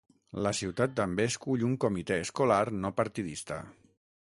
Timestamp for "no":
2.81-2.95